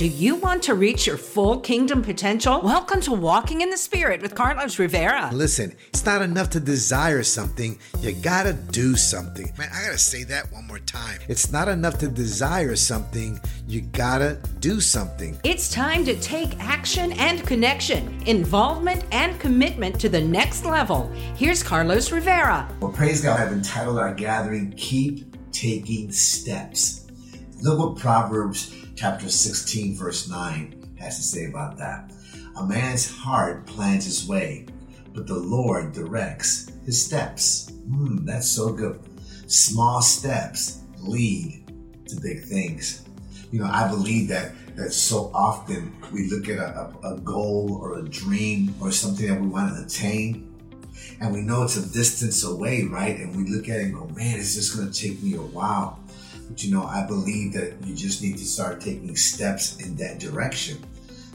Do 0.00 0.06
you 0.06 0.36
want 0.36 0.62
to 0.62 0.72
reach 0.72 1.06
your 1.06 1.18
full 1.18 1.60
kingdom 1.60 2.00
potential? 2.00 2.62
Welcome 2.62 3.02
to 3.02 3.12
Walking 3.12 3.60
in 3.60 3.68
the 3.68 3.76
Spirit 3.76 4.22
with 4.22 4.34
Carlos 4.34 4.78
Rivera. 4.78 5.28
Listen, 5.30 5.76
it's 5.88 6.06
not 6.06 6.22
enough 6.22 6.48
to 6.50 6.58
desire 6.58 7.22
something, 7.22 7.78
you 8.00 8.12
gotta 8.12 8.54
do 8.54 8.96
something. 8.96 9.52
Man, 9.58 9.68
I 9.70 9.84
gotta 9.84 9.98
say 9.98 10.24
that 10.24 10.50
one 10.52 10.66
more 10.66 10.78
time. 10.78 11.18
It's 11.28 11.52
not 11.52 11.68
enough 11.68 11.98
to 11.98 12.08
desire 12.08 12.76
something, 12.76 13.38
you 13.68 13.82
gotta 13.82 14.38
do 14.60 14.80
something. 14.80 15.38
It's 15.44 15.70
time 15.70 16.06
to 16.06 16.18
take 16.18 16.58
action 16.58 17.12
and 17.12 17.46
connection, 17.46 18.22
involvement 18.24 19.04
and 19.12 19.38
commitment 19.38 20.00
to 20.00 20.08
the 20.08 20.22
next 20.22 20.64
level. 20.64 21.12
Here's 21.36 21.62
Carlos 21.62 22.10
Rivera. 22.10 22.66
Well, 22.80 22.90
praise 22.90 23.20
God, 23.20 23.38
I've 23.38 23.52
entitled 23.52 23.98
our 23.98 24.14
gathering, 24.14 24.72
Keep 24.78 25.52
Taking 25.52 26.10
Steps. 26.10 27.06
Look 27.62 27.78
what 27.78 27.98
Proverbs 27.98 28.79
chapter 29.00 29.30
16, 29.30 29.96
verse 29.96 30.28
9 30.28 30.94
has 30.98 31.16
to 31.16 31.22
say 31.22 31.46
about 31.46 31.78
that. 31.78 32.12
A 32.58 32.66
man's 32.66 33.10
heart 33.10 33.64
plans 33.64 34.04
his 34.04 34.28
way, 34.28 34.66
but 35.14 35.26
the 35.26 35.38
Lord 35.38 35.94
directs 35.94 36.70
his 36.84 37.02
steps. 37.02 37.70
Hmm, 37.88 38.26
that's 38.26 38.50
so 38.50 38.74
good. 38.74 39.00
Small 39.46 40.02
steps 40.02 40.80
lead 40.98 41.64
to 42.08 42.20
big 42.20 42.42
things. 42.42 43.06
You 43.50 43.60
know, 43.60 43.70
I 43.72 43.88
believe 43.88 44.28
that 44.28 44.52
that 44.76 44.92
so 44.92 45.30
often 45.32 45.96
we 46.12 46.28
look 46.28 46.50
at 46.50 46.58
a, 46.58 46.92
a, 47.02 47.14
a 47.14 47.20
goal 47.20 47.80
or 47.80 48.00
a 48.00 48.02
dream 48.02 48.74
or 48.82 48.90
something 48.90 49.26
that 49.28 49.40
we 49.40 49.46
want 49.46 49.74
to 49.74 49.82
attain, 49.82 50.46
and 51.22 51.32
we 51.32 51.40
know 51.40 51.62
it's 51.62 51.78
a 51.78 51.90
distance 51.90 52.44
away, 52.44 52.84
right? 52.84 53.18
And 53.18 53.34
we 53.34 53.50
look 53.50 53.70
at 53.70 53.80
it 53.80 53.84
and 53.84 53.94
go, 53.94 54.08
man, 54.08 54.38
it's 54.38 54.56
just 54.56 54.76
going 54.76 54.92
to 54.92 55.00
take 55.00 55.22
me 55.22 55.36
a 55.36 55.40
while. 55.40 55.99
But 56.50 56.64
you 56.64 56.72
know, 56.72 56.84
I 56.84 57.06
believe 57.06 57.52
that 57.52 57.74
you 57.84 57.94
just 57.94 58.22
need 58.22 58.36
to 58.38 58.44
start 58.44 58.80
taking 58.80 59.14
steps 59.14 59.78
in 59.78 59.94
that 59.96 60.18
direction. 60.18 60.84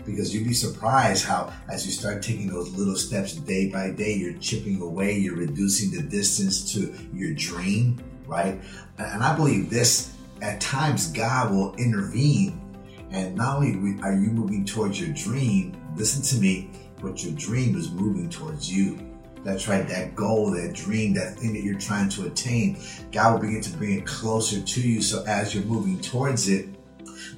Because 0.05 0.35
you'd 0.35 0.47
be 0.47 0.53
surprised 0.53 1.25
how 1.25 1.53
as 1.69 1.85
you 1.85 1.93
start 1.93 2.21
taking 2.21 2.47
those 2.47 2.69
little 2.75 2.97
steps 2.97 3.33
day 3.33 3.69
by 3.69 3.89
day 3.89 4.13
you're 4.13 4.37
chipping 4.37 4.79
away 4.79 5.17
you're 5.17 5.35
reducing 5.35 5.89
the 5.89 6.03
distance 6.03 6.71
to 6.73 6.93
your 7.11 7.33
dream 7.33 7.99
right? 8.27 8.61
And 8.99 9.23
i 9.23 9.35
believe 9.35 9.71
this 9.71 10.13
at 10.43 10.61
times 10.61 11.11
god 11.11 11.51
will 11.51 11.73
intervene. 11.77 12.61
And 13.09 13.35
not 13.35 13.57
only 13.57 13.99
are 14.03 14.13
you 14.13 14.29
moving 14.29 14.63
towards 14.63 15.01
your 15.01 15.09
dream 15.15 15.75
listen 15.95 16.21
to 16.21 16.39
me 16.39 16.69
but 17.01 17.23
your 17.23 17.33
dream 17.33 17.75
is 17.75 17.89
moving 17.89 18.29
towards 18.29 18.71
you 18.71 18.99
that's 19.45 19.67
right, 19.67 19.87
that 19.87 20.15
goal, 20.15 20.51
that 20.51 20.73
dream, 20.73 21.13
that 21.13 21.37
thing 21.37 21.53
that 21.53 21.61
you're 21.61 21.79
trying 21.79 22.09
to 22.09 22.25
attain, 22.25 22.79
God 23.11 23.33
will 23.33 23.41
begin 23.41 23.61
to 23.61 23.77
bring 23.77 23.99
it 23.99 24.05
closer 24.05 24.59
to 24.59 24.81
you. 24.81 25.01
So 25.01 25.23
as 25.25 25.53
you're 25.53 25.63
moving 25.65 26.01
towards 26.01 26.49
it, 26.49 26.67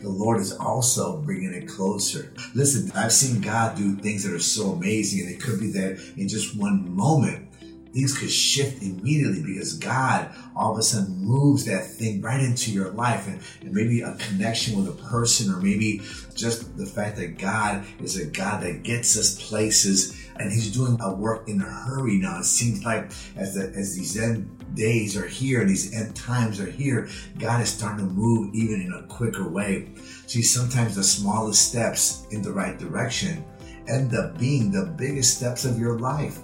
the 0.02 0.10
Lord 0.10 0.40
is 0.40 0.54
also 0.54 1.22
bringing 1.22 1.54
it 1.54 1.68
closer. 1.68 2.32
Listen, 2.56 2.92
I've 2.96 3.12
seen 3.12 3.42
God 3.42 3.76
do 3.76 3.96
things 3.96 4.24
that 4.24 4.34
are 4.34 4.40
so 4.40 4.72
amazing, 4.72 5.28
and 5.28 5.36
it 5.36 5.42
could 5.42 5.60
be 5.60 5.72
that 5.74 6.00
in 6.16 6.30
just 6.30 6.58
one 6.58 6.96
moment, 6.96 7.48
things 7.94 8.18
could 8.18 8.32
shift 8.32 8.84
immediately 8.84 9.42
because 9.42 9.74
God 9.74 10.30
all 10.56 10.74
of 10.74 10.78
a 10.78 10.84
sudden 10.84 11.18
moves 11.18 11.66
that 11.66 11.86
thing 11.86 12.22
right 12.22 12.40
into 12.40 12.72
your 12.72 12.90
life 12.92 13.28
and, 13.28 13.42
and 13.62 13.74
maybe 13.74 14.02
a 14.02 14.14
connection 14.16 14.78
with 14.78 14.88
a 14.88 15.04
person 15.04 15.52
or 15.52 15.58
maybe 15.58 16.02
just 16.36 16.78
the 16.78 16.86
fact 16.86 17.18
that 17.18 17.40
God 17.40 17.86
is 18.00 18.18
a 18.18 18.26
God 18.26 18.62
that 18.64 18.84
gets 18.84 19.18
us 19.18 19.42
places 19.50 20.27
and 20.40 20.52
he's 20.52 20.72
doing 20.72 20.98
a 21.02 21.14
work 21.14 21.48
in 21.48 21.62
a 21.62 21.66
hurry 21.66 22.18
now. 22.18 22.40
It 22.40 22.46
seems 22.46 22.84
like 22.84 23.12
as 23.36 23.56
the, 23.56 23.72
as 23.76 23.96
these 23.96 24.18
end 24.18 24.76
days 24.76 25.18
are 25.18 25.28
here 25.28 25.62
and 25.62 25.70
these 25.70 25.94
end 25.94 26.16
times 26.16 26.60
are 26.60 26.70
here, 26.70 27.10
God 27.38 27.62
is 27.62 27.70
starting 27.70 28.08
to 28.08 28.14
move 28.14 28.54
even 28.54 28.82
in 28.82 28.94
a 28.94 29.04
quicker 29.08 29.48
way. 29.48 29.90
See, 30.28 30.42
sometimes 30.42 30.96
the 30.96 31.04
smallest 31.04 31.70
steps 31.70 32.28
in 32.32 32.42
the 32.42 32.52
right 32.52 32.78
direction 32.78 33.44
end 33.88 34.14
up 34.14 34.38
being 34.38 34.72
the 34.72 34.86
biggest 34.86 35.38
steps 35.38 35.66
of 35.66 35.80
your 35.80 35.98
life. 36.00 36.40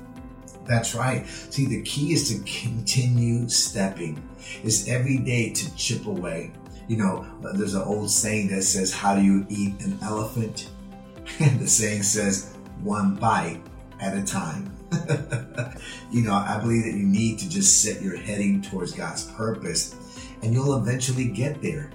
That's 0.66 0.96
right. 0.96 1.28
See, 1.28 1.66
the 1.66 1.82
key 1.82 2.14
is 2.14 2.30
to 2.30 2.40
continue 2.50 3.50
stepping. 3.50 4.22
It's 4.64 4.88
every 4.88 5.18
day 5.18 5.52
to 5.52 5.76
chip 5.76 6.06
away. 6.06 6.52
You 6.88 6.98
know, 6.98 7.26
there's 7.54 7.76
an 7.76 7.82
old 7.82 8.10
saying 8.10 8.50
that 8.50 8.64
says, 8.64 8.94
How 8.94 9.16
do 9.16 9.22
you 9.22 9.46
eat 9.50 9.80
an 9.82 9.98
elephant? 10.02 10.70
And 11.40 11.60
the 11.60 11.68
saying 11.68 12.04
says, 12.04 12.54
One 12.82 13.16
bite 13.16 13.62
at 14.04 14.18
a 14.18 14.24
time. 14.24 14.70
you 16.12 16.22
know, 16.22 16.34
I 16.34 16.60
believe 16.60 16.84
that 16.84 16.94
you 16.94 17.06
need 17.06 17.40
to 17.40 17.50
just 17.50 17.82
set 17.82 18.02
your 18.02 18.18
heading 18.18 18.62
towards 18.62 18.92
God's 18.92 19.24
purpose 19.32 19.96
and 20.42 20.54
you'll 20.54 20.78
eventually 20.78 21.26
get 21.26 21.62
there. 21.62 21.90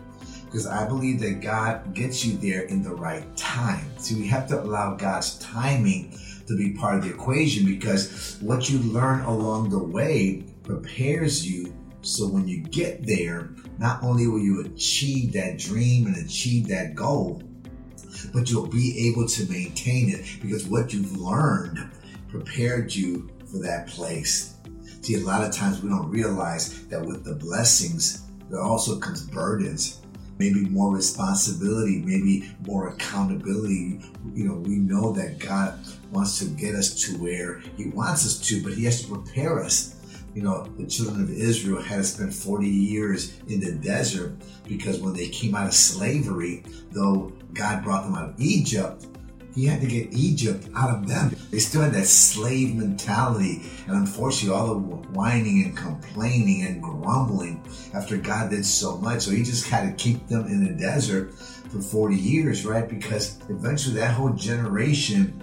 Because 0.46 0.66
I 0.66 0.88
believe 0.88 1.20
that 1.20 1.42
God 1.42 1.92
gets 1.92 2.24
you 2.24 2.38
there 2.38 2.62
in 2.62 2.82
the 2.82 2.94
right 2.94 3.36
time. 3.36 3.84
So 3.98 4.16
we 4.16 4.26
have 4.28 4.48
to 4.48 4.58
allow 4.58 4.96
God's 4.96 5.38
timing 5.38 6.18
to 6.46 6.56
be 6.56 6.72
part 6.72 6.96
of 6.96 7.04
the 7.04 7.10
equation 7.10 7.66
because 7.66 8.38
what 8.40 8.70
you 8.70 8.78
learn 8.78 9.20
along 9.20 9.68
the 9.68 9.78
way 9.78 10.44
prepares 10.62 11.46
you 11.46 11.74
so 12.00 12.26
when 12.26 12.48
you 12.48 12.62
get 12.62 13.06
there, 13.06 13.50
not 13.78 14.02
only 14.02 14.26
will 14.26 14.38
you 14.38 14.64
achieve 14.64 15.34
that 15.34 15.58
dream 15.58 16.06
and 16.06 16.16
achieve 16.16 16.68
that 16.68 16.94
goal, 16.94 17.42
but 18.32 18.50
you'll 18.50 18.66
be 18.66 19.10
able 19.10 19.28
to 19.28 19.50
maintain 19.50 20.08
it 20.08 20.24
because 20.40 20.66
what 20.66 20.94
you've 20.94 21.16
learned 21.16 21.90
prepared 22.28 22.94
you 22.94 23.30
for 23.50 23.58
that 23.58 23.88
place. 23.88 24.54
See, 25.02 25.14
a 25.14 25.20
lot 25.20 25.44
of 25.44 25.52
times 25.52 25.82
we 25.82 25.88
don't 25.88 26.10
realize 26.10 26.86
that 26.88 27.04
with 27.04 27.24
the 27.24 27.34
blessings, 27.34 28.24
there 28.50 28.60
also 28.60 28.98
comes 28.98 29.24
burdens 29.24 30.00
maybe 30.38 30.60
more 30.66 30.94
responsibility, 30.94 31.98
maybe 31.98 32.50
more 32.66 32.88
accountability. 32.88 34.00
You 34.34 34.44
know, 34.44 34.54
we 34.54 34.76
know 34.76 35.12
that 35.12 35.38
God 35.38 35.78
wants 36.10 36.38
to 36.38 36.46
get 36.46 36.74
us 36.74 37.02
to 37.02 37.12
where 37.18 37.60
He 37.76 37.88
wants 37.88 38.24
us 38.24 38.38
to, 38.48 38.62
but 38.62 38.74
He 38.74 38.84
has 38.84 39.02
to 39.02 39.08
prepare 39.08 39.62
us. 39.62 39.96
You 40.34 40.42
know, 40.42 40.64
the 40.78 40.86
children 40.86 41.22
of 41.22 41.30
Israel 41.30 41.82
had 41.82 41.96
to 41.96 42.04
spend 42.04 42.34
40 42.34 42.68
years 42.68 43.38
in 43.48 43.60
the 43.60 43.72
desert 43.72 44.36
because 44.68 45.00
when 45.00 45.14
they 45.14 45.28
came 45.28 45.54
out 45.54 45.66
of 45.66 45.74
slavery, 45.74 46.64
though 46.92 47.32
God 47.54 47.82
brought 47.82 48.04
them 48.04 48.14
out 48.14 48.30
of 48.30 48.40
Egypt, 48.40 49.06
he 49.54 49.66
had 49.66 49.80
to 49.80 49.86
get 49.86 50.12
Egypt 50.12 50.68
out 50.76 50.90
of 50.90 51.08
them. 51.08 51.36
They 51.50 51.58
still 51.58 51.82
had 51.82 51.92
that 51.94 52.06
slave 52.06 52.74
mentality. 52.74 53.62
And 53.86 53.96
unfortunately, 53.96 54.56
all 54.56 54.74
the 54.74 54.80
whining 54.80 55.64
and 55.64 55.76
complaining 55.76 56.66
and 56.66 56.82
grumbling 56.82 57.62
after 57.94 58.16
God 58.16 58.50
did 58.50 58.64
so 58.64 58.98
much. 58.98 59.22
So 59.22 59.30
he 59.30 59.42
just 59.42 59.68
had 59.68 59.88
to 59.88 60.02
keep 60.02 60.28
them 60.28 60.46
in 60.46 60.64
the 60.64 60.72
desert 60.72 61.34
for 61.34 61.80
40 61.80 62.16
years, 62.16 62.64
right? 62.64 62.88
Because 62.88 63.38
eventually 63.48 63.96
that 63.96 64.14
whole 64.14 64.30
generation 64.30 65.42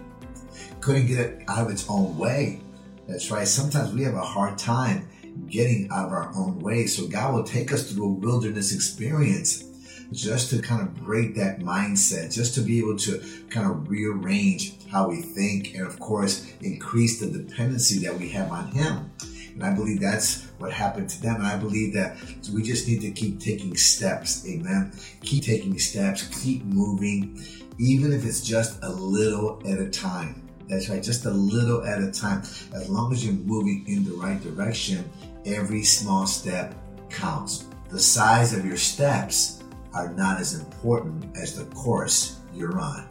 couldn't 0.80 1.08
get 1.08 1.20
it 1.20 1.44
out 1.48 1.66
of 1.66 1.72
its 1.72 1.90
own 1.90 2.18
way. 2.18 2.62
That's 3.08 3.30
right. 3.32 3.48
Sometimes 3.48 3.94
we 3.94 4.04
have 4.04 4.16
a 4.16 4.22
hard 4.22 4.58
time 4.58 5.08
getting 5.48 5.90
out 5.92 6.06
of 6.08 6.12
our 6.12 6.32
own 6.36 6.60
way. 6.60 6.86
So 6.86 7.08
God 7.08 7.34
will 7.34 7.44
take 7.44 7.72
us 7.74 7.92
through 7.92 8.06
a 8.06 8.10
wilderness 8.10 8.74
experience 8.74 9.64
just 10.12 10.50
to 10.52 10.62
kind 10.62 10.82
of 10.82 10.94
break 10.96 11.36
that 11.36 11.60
mindset, 11.60 12.34
just 12.34 12.56
to 12.56 12.62
be 12.62 12.80
able 12.80 12.98
to 12.98 13.22
kind 13.50 13.70
of 13.70 13.90
rearrange 13.90 14.86
how 14.88 15.10
we 15.10 15.22
think, 15.22 15.76
and 15.76 15.86
of 15.86 16.00
course, 16.00 16.54
increase 16.62 17.20
the 17.20 17.28
dependency 17.28 18.00
that 18.06 18.18
we 18.18 18.30
have 18.30 18.52
on 18.52 18.68
Him. 18.68 19.12
And 19.54 19.64
I 19.64 19.74
believe 19.74 20.02
that's 20.02 20.48
what 20.58 20.72
happened 20.74 21.10
to 21.10 21.22
them. 21.22 21.36
And 21.36 21.48
I 21.48 21.58
believe 21.58 21.94
that 21.94 22.18
we 22.54 22.62
just 22.62 22.88
need 22.88 23.02
to 23.02 23.12
keep 23.12 23.40
taking 23.40 23.76
steps. 23.78 24.46
Amen. 24.48 24.92
Keep 25.22 25.44
taking 25.44 25.80
steps, 25.80 26.28
keep 26.44 26.64
moving, 26.66 27.42
even 27.80 28.12
if 28.14 28.26
it's 28.26 28.42
just 28.42 28.84
a 28.84 28.90
little 28.90 29.62
at 29.66 29.80
a 29.80 29.90
time. 29.90 30.42
That's 30.68 30.90
right, 30.90 31.02
just 31.02 31.26
a 31.26 31.32
little 31.32 31.86
at 31.86 32.02
a 32.02 32.12
time. 32.12 32.40
As 32.74 32.90
long 32.90 33.14
as 33.14 33.24
you're 33.24 33.34
moving 33.34 33.86
in 33.88 34.04
the 34.04 34.14
right 34.14 34.42
direction, 34.42 35.10
every 35.46 35.84
small 35.84 36.26
step 36.26 36.76
counts. 37.10 37.66
The 37.90 38.00
size 38.00 38.54
of 38.54 38.66
your 38.66 38.78
steps 38.78 39.64
are 39.96 40.14
not 40.14 40.40
as 40.40 40.54
important 40.54 41.26
as 41.36 41.56
the 41.56 41.66
course 41.74 42.40
you're 42.54 42.80
on. 42.80 43.08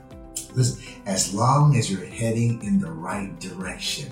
Listen, 0.55 0.85
as 1.06 1.35
long 1.35 1.76
as 1.76 1.91
you're 1.91 2.05
heading 2.05 2.62
in 2.62 2.79
the 2.79 2.91
right 2.91 3.38
direction, 3.41 4.09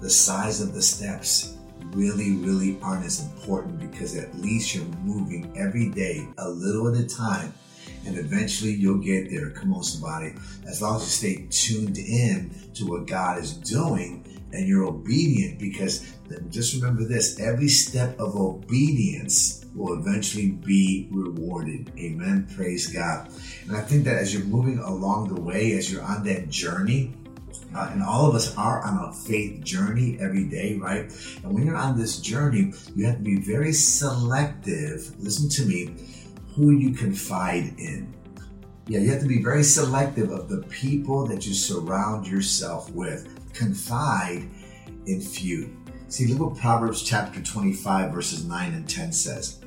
the 0.00 0.10
size 0.10 0.60
of 0.60 0.74
the 0.74 0.82
steps 0.82 1.56
really, 1.92 2.32
really 2.32 2.78
aren't 2.82 3.06
as 3.06 3.20
important 3.20 3.78
because 3.78 4.16
at 4.16 4.34
least 4.38 4.74
you're 4.74 4.84
moving 5.04 5.52
every 5.56 5.90
day 5.90 6.26
a 6.38 6.48
little 6.48 6.88
at 6.88 7.00
a 7.00 7.06
time 7.06 7.52
and 8.04 8.18
eventually 8.18 8.72
you'll 8.72 8.98
get 8.98 9.30
there. 9.30 9.50
Come 9.50 9.72
on, 9.74 9.82
somebody. 9.82 10.34
As 10.66 10.82
long 10.82 10.96
as 10.96 11.02
you 11.02 11.08
stay 11.08 11.46
tuned 11.50 11.98
in 11.98 12.50
to 12.74 12.86
what 12.86 13.06
God 13.06 13.38
is 13.38 13.52
doing 13.52 14.25
and 14.52 14.66
you're 14.66 14.84
obedient, 14.84 15.58
because 15.58 16.14
just 16.48 16.74
remember 16.74 17.04
this 17.04 17.38
every 17.40 17.68
step 17.68 18.18
of 18.18 18.36
obedience 18.36 19.64
will 19.74 19.98
eventually 19.98 20.52
be 20.52 21.08
rewarded. 21.10 21.92
Amen. 21.98 22.48
Praise 22.54 22.86
God. 22.86 23.28
And 23.66 23.76
I 23.76 23.82
think 23.82 24.04
that 24.04 24.16
as 24.16 24.32
you're 24.32 24.44
moving 24.44 24.78
along 24.78 25.34
the 25.34 25.40
way, 25.40 25.72
as 25.72 25.92
you're 25.92 26.02
on 26.02 26.24
that 26.24 26.48
journey, 26.48 27.12
uh, 27.74 27.90
and 27.92 28.02
all 28.02 28.26
of 28.26 28.34
us 28.34 28.56
are 28.56 28.82
on 28.82 29.08
a 29.08 29.12
faith 29.12 29.62
journey 29.62 30.16
every 30.18 30.44
day, 30.44 30.76
right? 30.76 31.12
And 31.42 31.52
when 31.52 31.66
you're 31.66 31.76
on 31.76 31.98
this 31.98 32.18
journey, 32.18 32.72
you 32.94 33.04
have 33.04 33.18
to 33.18 33.22
be 33.22 33.36
very 33.38 33.72
selective. 33.72 35.12
Listen 35.18 35.50
to 35.50 35.66
me, 35.66 35.94
who 36.54 36.70
you 36.70 36.92
confide 36.92 37.74
in. 37.78 38.14
Yeah, 38.86 39.00
you 39.00 39.10
have 39.10 39.20
to 39.20 39.28
be 39.28 39.42
very 39.42 39.64
selective 39.64 40.30
of 40.30 40.48
the 40.48 40.62
people 40.68 41.26
that 41.26 41.46
you 41.46 41.52
surround 41.52 42.26
yourself 42.26 42.90
with. 42.92 43.35
Confide 43.56 44.50
in 45.06 45.20
few. 45.20 45.74
See, 46.08 46.26
look 46.26 46.50
what 46.50 46.60
Proverbs 46.60 47.02
chapter 47.02 47.42
25, 47.42 48.12
verses 48.12 48.44
9 48.44 48.74
and 48.74 48.88
10 48.88 49.12
says. 49.12 49.60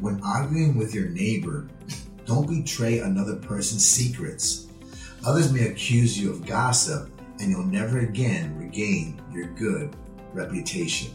When 0.00 0.18
arguing 0.22 0.78
with 0.78 0.94
your 0.94 1.10
neighbor, 1.10 1.68
don't 2.26 2.48
betray 2.48 3.00
another 3.00 3.36
person's 3.36 3.84
secrets. 3.84 4.66
Others 5.26 5.52
may 5.52 5.68
accuse 5.68 6.18
you 6.18 6.30
of 6.30 6.46
gossip, 6.46 7.10
and 7.38 7.50
you'll 7.50 7.64
never 7.64 7.98
again 7.98 8.58
regain 8.58 9.20
your 9.30 9.48
good 9.48 9.94
reputation. 10.32 11.10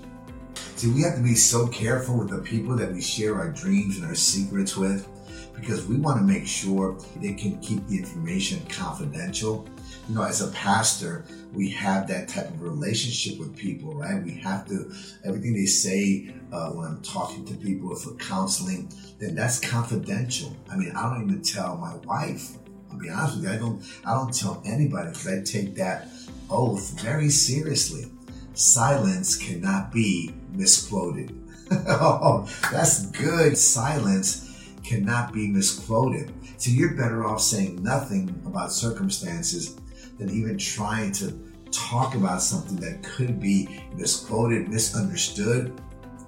See, 0.75 0.91
we 0.91 1.01
have 1.01 1.15
to 1.15 1.23
be 1.23 1.33
so 1.33 1.67
careful 1.67 2.19
with 2.19 2.29
the 2.29 2.38
people 2.38 2.75
that 2.75 2.94
we 2.94 3.01
share 3.01 3.35
our 3.35 3.49
dreams 3.49 3.97
and 3.97 4.05
our 4.05 4.13
secrets 4.13 4.77
with 4.77 5.09
because 5.55 5.88
we 5.88 5.97
want 5.97 6.19
to 6.19 6.23
make 6.23 6.45
sure 6.45 6.97
they 7.15 7.33
can 7.33 7.59
keep 7.59 7.85
the 7.88 7.97
information 7.97 8.61
confidential. 8.69 9.67
You 10.07 10.15
know, 10.15 10.21
as 10.21 10.41
a 10.41 10.51
pastor, 10.51 11.25
we 11.53 11.69
have 11.69 12.07
that 12.07 12.27
type 12.27 12.49
of 12.49 12.61
relationship 12.61 13.39
with 13.39 13.55
people, 13.55 13.94
right? 13.94 14.21
We 14.23 14.33
have 14.35 14.67
to, 14.67 14.91
everything 15.25 15.53
they 15.53 15.65
say 15.65 16.33
uh, 16.51 16.71
when 16.71 16.88
I'm 16.88 17.01
talking 17.01 17.45
to 17.45 17.53
people 17.55 17.95
for 17.95 18.13
counseling, 18.15 18.91
then 19.19 19.35
that's 19.35 19.59
confidential. 19.59 20.55
I 20.71 20.75
mean, 20.75 20.91
I 20.91 21.03
don't 21.03 21.23
even 21.23 21.41
tell 21.41 21.77
my 21.77 21.95
wife. 22.05 22.51
I'll 22.91 22.97
be 22.97 23.09
honest 23.09 23.38
with 23.38 23.45
you, 23.45 23.51
I 23.51 23.57
don't, 23.57 23.83
I 24.05 24.13
don't 24.13 24.33
tell 24.33 24.61
anybody 24.65 25.09
because 25.09 25.27
I 25.27 25.41
take 25.44 25.75
that 25.75 26.09
oath 26.49 26.99
very 27.01 27.29
seriously. 27.29 28.11
Silence 28.53 29.35
cannot 29.35 29.91
be 29.91 30.33
misquoted. 30.51 31.38
oh, 31.71 32.47
that's 32.71 33.07
good. 33.07 33.57
Silence 33.57 34.71
cannot 34.83 35.33
be 35.33 35.47
misquoted. 35.47 36.31
So 36.57 36.71
you're 36.71 36.95
better 36.95 37.25
off 37.25 37.41
saying 37.41 37.83
nothing 37.83 38.41
about 38.45 38.71
circumstances 38.71 39.77
than 40.17 40.29
even 40.29 40.57
trying 40.57 41.11
to 41.13 41.33
talk 41.71 42.15
about 42.15 42.41
something 42.41 42.77
that 42.77 43.03
could 43.03 43.39
be 43.39 43.81
misquoted, 43.95 44.69
misunderstood. 44.69 45.73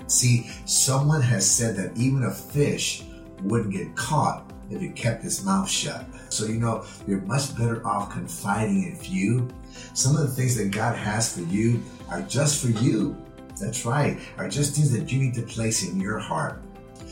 See, 0.08 0.50
someone 0.66 1.22
has 1.22 1.50
said 1.50 1.76
that 1.78 1.98
even 1.98 2.24
a 2.24 2.32
fish 2.32 3.04
wouldn't 3.44 3.74
get 3.74 3.96
caught 3.96 4.52
if 4.70 4.82
it 4.82 4.96
kept 4.96 5.24
its 5.24 5.44
mouth 5.44 5.70
shut. 5.70 6.06
So, 6.30 6.46
you 6.46 6.60
know, 6.60 6.86
you're 7.08 7.22
much 7.22 7.56
better 7.58 7.86
off 7.86 8.12
confiding 8.12 8.84
in 8.84 8.96
few. 8.96 9.48
Some 9.94 10.16
of 10.16 10.22
the 10.22 10.34
things 10.34 10.56
that 10.58 10.72
God 10.72 10.96
has 10.96 11.36
for 11.36 11.42
you 11.42 11.82
are 12.10 12.22
just 12.24 12.64
for 12.64 12.70
you. 12.84 13.18
That's 13.60 13.86
right, 13.86 14.20
are 14.38 14.48
just 14.48 14.76
things 14.76 14.92
that 14.92 15.12
you 15.12 15.20
need 15.20 15.34
to 15.34 15.42
place 15.42 15.88
in 15.88 16.00
your 16.00 16.18
heart. 16.18 16.62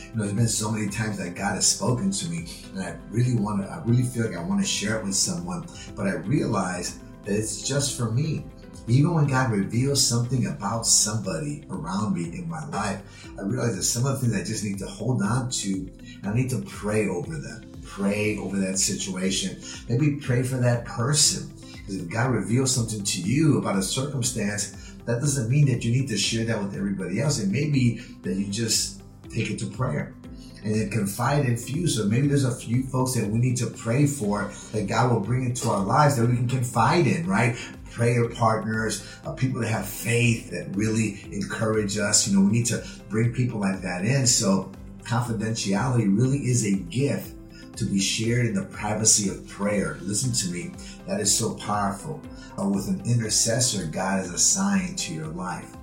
You 0.10 0.16
know, 0.16 0.24
there's 0.24 0.34
been 0.36 0.48
so 0.48 0.72
many 0.72 0.90
times 0.90 1.18
that 1.18 1.36
God 1.36 1.56
has 1.56 1.68
spoken 1.68 2.12
to 2.12 2.30
me, 2.30 2.48
and 2.74 2.82
I 2.82 2.96
really 3.10 3.36
want 3.36 3.62
to, 3.62 3.70
I 3.70 3.82
really 3.86 4.04
feel 4.04 4.26
like 4.26 4.38
I 4.38 4.44
want 4.44 4.62
to 4.62 4.68
share 4.68 4.98
it 4.98 5.04
with 5.04 5.16
someone, 5.16 5.68
but 5.96 6.08
I 6.08 6.14
realize 6.14 7.00
that 7.26 7.36
it's 7.36 7.68
just 7.68 7.98
for 7.98 8.12
me. 8.12 8.46
Even 8.88 9.14
when 9.14 9.28
God 9.28 9.52
reveals 9.52 10.06
something 10.06 10.48
about 10.48 10.88
somebody 10.88 11.66
around 11.70 12.16
me 12.16 12.38
in 12.38 12.48
my 12.48 12.66
life, 12.70 13.02
I 13.38 13.42
realize 13.42 13.76
that 13.76 13.84
some 13.84 14.06
of 14.06 14.14
the 14.14 14.28
things 14.28 14.42
I 14.42 14.46
just 14.46 14.64
need 14.64 14.80
to 14.80 14.88
hold 14.88 15.22
on 15.22 15.50
to, 15.50 15.92
I 16.24 16.34
need 16.34 16.50
to 16.52 16.62
pray 16.62 17.10
over 17.10 17.36
them, 17.38 17.70
pray 17.84 18.38
over 18.38 18.56
that 18.58 18.78
situation, 18.78 19.62
maybe 19.90 20.16
pray 20.22 20.42
for 20.42 20.56
that 20.56 20.86
person. 20.86 21.52
Because 21.74 21.98
if 21.98 22.10
God 22.10 22.32
reveals 22.32 22.74
something 22.74 23.04
to 23.04 23.22
you 23.22 23.58
about 23.58 23.78
a 23.78 23.84
circumstance, 23.84 24.94
that 25.06 25.20
doesn't 25.20 25.50
mean 25.50 25.66
that 25.68 25.84
you 25.84 25.92
need 25.92 26.08
to 26.08 26.18
share 26.18 26.46
that 26.46 26.62
with 26.62 26.76
everybody 26.76 27.22
else. 27.22 27.40
It 27.40 27.50
may 27.50 27.70
be 27.70 27.98
that 28.24 28.36
you 28.36 28.46
just 28.46 28.97
take 29.38 29.52
it 29.52 29.60
to 29.60 29.68
prayer 29.68 30.14
and 30.64 30.76
then 30.76 30.90
confide 30.90 31.46
in 31.46 31.56
few. 31.56 31.88
So 31.88 32.06
maybe 32.06 32.28
there's 32.28 32.44
a 32.44 32.54
few 32.54 32.84
folks 32.84 33.14
that 33.14 33.28
we 33.28 33.38
need 33.40 33.58
to 33.58 33.68
pray 33.68 34.06
for 34.08 34.52
that 34.72 34.88
God 34.88 35.12
will 35.12 35.20
bring 35.20 35.46
into 35.46 35.70
our 35.70 35.84
lives 35.84 36.18
that 36.18 36.28
we 36.28 36.36
can 36.36 36.48
confide 36.48 37.08
in, 37.08 37.28
right? 37.28 37.56
Prayer 37.92 38.28
partners, 38.30 39.06
uh, 39.26 39.32
people 39.34 39.62
that 39.62 39.70
have 39.70 39.88
faith 39.88 40.50
that 40.52 40.76
really 40.76 41.24
encourage 41.32 41.98
us. 41.98 42.28
You 42.28 42.38
know, 42.38 42.46
we 42.46 42.52
need 42.52 42.66
to 42.68 42.86
bring 43.10 43.34
people 43.34 43.60
like 43.60 43.82
that 43.82 44.04
in. 44.04 44.28
So 44.28 44.72
confidentiality 45.04 46.06
really 46.16 46.40
is 46.40 46.66
a 46.66 46.76
gift 46.76 47.34
to 47.78 47.86
be 47.86 48.00
shared 48.00 48.48
in 48.48 48.56
the 48.56 48.64
privacy 48.64 49.30
of 49.30 49.48
prayer. 49.48 49.98
Listen 50.02 50.34
to 50.34 50.52
me, 50.52 50.74
that 51.08 51.22
is 51.22 51.36
so 51.36 51.54
powerful. 51.56 52.22
Uh, 52.60 52.68
with 52.68 52.88
an 52.88 53.00
intercessor, 53.06 53.86
God 53.86 54.20
is 54.20 54.32
assigned 54.32 54.98
to 54.98 55.14
your 55.14 55.28
life. 55.28 55.77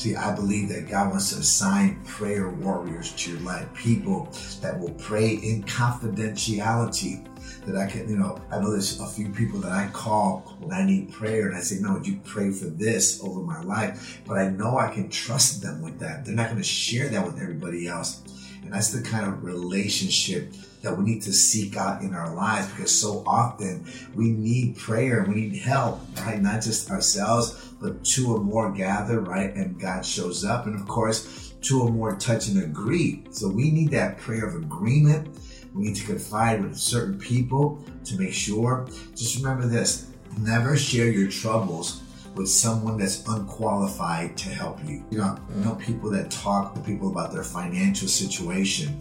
See, 0.00 0.16
I 0.16 0.34
believe 0.34 0.70
that 0.70 0.88
God 0.88 1.10
wants 1.10 1.28
to 1.34 1.40
assign 1.40 2.02
prayer 2.06 2.48
warriors 2.48 3.12
to 3.16 3.32
your 3.32 3.40
life, 3.40 3.68
people 3.74 4.30
that 4.62 4.80
will 4.80 4.94
pray 4.94 5.34
in 5.34 5.62
confidentiality. 5.64 7.26
That 7.66 7.76
I 7.76 7.86
can, 7.86 8.08
you 8.08 8.16
know, 8.16 8.40
I 8.50 8.58
know 8.58 8.70
there's 8.70 8.98
a 8.98 9.06
few 9.06 9.28
people 9.28 9.60
that 9.60 9.72
I 9.72 9.90
call 9.92 10.56
when 10.58 10.72
I 10.72 10.86
need 10.86 11.12
prayer 11.12 11.48
and 11.48 11.54
I 11.54 11.60
say, 11.60 11.82
no, 11.82 11.92
would 11.92 12.06
you 12.06 12.18
pray 12.24 12.50
for 12.50 12.64
this 12.64 13.22
over 13.22 13.40
my 13.40 13.60
life? 13.60 14.22
But 14.26 14.38
I 14.38 14.48
know 14.48 14.78
I 14.78 14.88
can 14.88 15.10
trust 15.10 15.60
them 15.60 15.82
with 15.82 15.98
that. 15.98 16.24
They're 16.24 16.34
not 16.34 16.46
going 16.48 16.56
to 16.56 16.64
share 16.66 17.10
that 17.10 17.22
with 17.22 17.38
everybody 17.38 17.86
else. 17.86 18.22
And 18.62 18.72
that's 18.72 18.92
the 18.92 19.02
kind 19.02 19.26
of 19.26 19.44
relationship 19.44 20.54
that 20.80 20.96
we 20.96 21.04
need 21.04 21.22
to 21.22 21.32
seek 21.32 21.76
out 21.76 22.00
in 22.00 22.14
our 22.14 22.34
lives 22.34 22.68
because 22.68 22.98
so 22.98 23.22
often 23.26 23.84
we 24.14 24.30
need 24.30 24.78
prayer, 24.78 25.26
we 25.28 25.34
need 25.34 25.56
help, 25.56 26.00
right? 26.24 26.40
Not 26.40 26.62
just 26.62 26.90
ourselves, 26.90 27.69
but 27.80 28.04
two 28.04 28.34
or 28.34 28.40
more 28.40 28.70
gather, 28.70 29.20
right? 29.20 29.54
And 29.54 29.80
God 29.80 30.04
shows 30.04 30.44
up. 30.44 30.66
And 30.66 30.74
of 30.74 30.86
course, 30.86 31.54
two 31.62 31.82
or 31.82 31.90
more 31.90 32.16
touch 32.16 32.48
and 32.48 32.62
agree. 32.62 33.24
So 33.30 33.48
we 33.48 33.70
need 33.70 33.90
that 33.92 34.18
prayer 34.18 34.46
of 34.46 34.54
agreement. 34.54 35.38
We 35.74 35.84
need 35.84 35.96
to 35.96 36.04
confide 36.04 36.62
with 36.62 36.76
certain 36.76 37.18
people 37.18 37.82
to 38.04 38.18
make 38.18 38.32
sure. 38.32 38.86
Just 39.14 39.36
remember 39.36 39.66
this 39.66 40.06
never 40.38 40.76
share 40.76 41.10
your 41.10 41.28
troubles 41.28 42.02
with 42.34 42.48
someone 42.48 42.96
that's 42.96 43.26
unqualified 43.26 44.36
to 44.36 44.48
help 44.48 44.78
you. 44.84 45.04
You 45.10 45.18
know, 45.18 45.38
you 45.56 45.64
know 45.64 45.74
people 45.74 46.10
that 46.10 46.30
talk 46.30 46.74
to 46.74 46.80
people 46.80 47.10
about 47.10 47.32
their 47.32 47.42
financial 47.42 48.08
situation. 48.08 49.00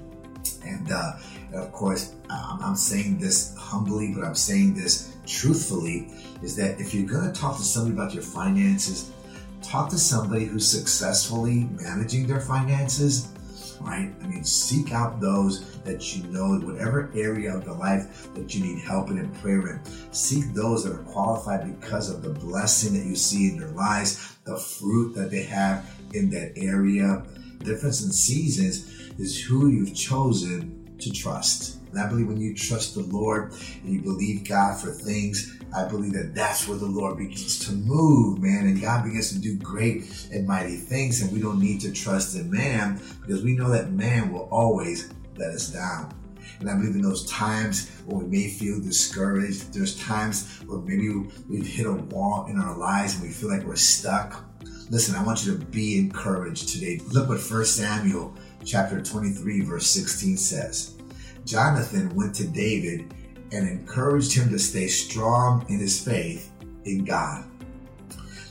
And, 0.65 0.91
uh, 0.91 1.13
of 1.53 1.71
course, 1.71 2.13
um, 2.29 2.59
I'm 2.61 2.75
saying 2.75 3.17
this 3.17 3.55
humbly, 3.57 4.13
but 4.13 4.23
I'm 4.23 4.35
saying 4.35 4.75
this 4.75 5.15
truthfully 5.25 6.11
is 6.41 6.55
that 6.55 6.79
if 6.79 6.93
you're 6.93 7.07
going 7.07 7.31
to 7.31 7.39
talk 7.39 7.57
to 7.57 7.63
somebody 7.63 7.95
about 7.95 8.13
your 8.13 8.23
finances, 8.23 9.11
talk 9.61 9.89
to 9.89 9.97
somebody 9.97 10.45
who's 10.45 10.67
successfully 10.67 11.67
managing 11.71 12.27
their 12.27 12.39
finances, 12.39 13.29
right? 13.81 14.11
I 14.21 14.27
mean, 14.27 14.43
seek 14.43 14.91
out 14.91 15.19
those 15.19 15.77
that 15.81 16.15
you 16.15 16.23
know 16.31 16.53
in 16.53 16.65
whatever 16.65 17.11
area 17.15 17.55
of 17.55 17.65
the 17.65 17.73
life 17.73 18.33
that 18.33 18.53
you 18.53 18.63
need 18.63 18.79
help 18.79 19.09
in 19.09 19.17
and 19.17 19.33
prayer 19.35 19.67
in. 19.67 19.81
Seek 20.11 20.53
those 20.53 20.83
that 20.83 20.93
are 20.93 21.03
qualified 21.03 21.79
because 21.79 22.09
of 22.09 22.21
the 22.21 22.29
blessing 22.29 22.93
that 22.93 23.05
you 23.05 23.15
see 23.15 23.49
in 23.49 23.59
their 23.59 23.71
lives, 23.71 24.37
the 24.45 24.57
fruit 24.57 25.15
that 25.15 25.31
they 25.31 25.43
have 25.43 25.89
in 26.13 26.29
that 26.31 26.53
area. 26.55 27.23
Difference 27.59 28.03
in 28.03 28.11
seasons 28.11 29.11
is 29.17 29.39
who 29.39 29.69
you've 29.69 29.93
chosen 29.93 30.78
to 31.01 31.11
trust. 31.11 31.77
And 31.91 31.99
I 31.99 32.07
believe 32.07 32.27
when 32.27 32.39
you 32.39 32.53
trust 32.53 32.95
the 32.95 33.01
Lord 33.01 33.53
and 33.83 33.93
you 33.93 34.01
believe 34.01 34.47
God 34.47 34.79
for 34.79 34.91
things, 34.91 35.57
I 35.75 35.87
believe 35.87 36.13
that 36.13 36.35
that's 36.35 36.67
where 36.67 36.77
the 36.77 36.85
Lord 36.85 37.17
begins 37.17 37.65
to 37.67 37.73
move, 37.73 38.39
man. 38.39 38.67
And 38.67 38.81
God 38.81 39.03
begins 39.03 39.31
to 39.31 39.39
do 39.39 39.57
great 39.57 40.03
and 40.31 40.47
mighty 40.47 40.75
things. 40.75 41.21
And 41.21 41.31
we 41.31 41.39
don't 41.39 41.59
need 41.59 41.81
to 41.81 41.91
trust 41.91 42.35
in 42.35 42.51
man 42.51 43.01
because 43.21 43.43
we 43.43 43.53
know 43.53 43.69
that 43.71 43.91
man 43.91 44.31
will 44.31 44.47
always 44.51 45.11
let 45.37 45.49
us 45.49 45.69
down. 45.69 46.13
And 46.59 46.69
I 46.69 46.75
believe 46.75 46.95
in 46.95 47.01
those 47.01 47.25
times 47.29 47.89
when 48.05 48.19
we 48.19 48.37
may 48.37 48.49
feel 48.49 48.79
discouraged, 48.81 49.73
there's 49.73 49.97
times 50.03 50.61
where 50.65 50.79
maybe 50.79 51.09
we've 51.47 51.65
hit 51.65 51.85
a 51.85 51.93
wall 51.93 52.47
in 52.47 52.59
our 52.59 52.77
lives 52.77 53.15
and 53.15 53.23
we 53.23 53.29
feel 53.29 53.49
like 53.49 53.63
we're 53.63 53.75
stuck. 53.75 54.43
Listen, 54.89 55.15
I 55.15 55.23
want 55.23 55.45
you 55.45 55.57
to 55.57 55.65
be 55.65 55.97
encouraged 55.97 56.69
today. 56.69 56.99
Look 57.11 57.29
what 57.29 57.39
1 57.39 57.65
Samuel 57.65 58.35
chapter 58.65 59.01
23 59.01 59.61
verse 59.61 59.87
16 59.87 60.37
says. 60.37 60.95
Jonathan 61.45 62.13
went 62.15 62.35
to 62.35 62.47
David 62.47 63.13
and 63.51 63.67
encouraged 63.67 64.33
him 64.33 64.49
to 64.49 64.59
stay 64.59 64.87
strong 64.87 65.65
in 65.69 65.79
his 65.79 66.03
faith 66.03 66.51
in 66.85 67.03
God. 67.03 67.45